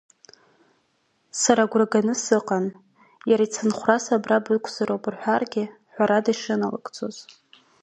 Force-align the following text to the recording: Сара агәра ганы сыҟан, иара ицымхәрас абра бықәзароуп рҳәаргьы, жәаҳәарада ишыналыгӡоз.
Сара 1.41 1.63
агәра 1.65 1.85
ганы 1.91 2.13
сыҟан, 2.23 2.65
иара 3.29 3.43
ицымхәрас 3.45 4.05
абра 4.15 4.45
бықәзароуп 4.45 5.03
рҳәаргьы, 5.13 5.63
жәаҳәарада 5.69 6.29
ишыналыгӡоз. 6.33 7.17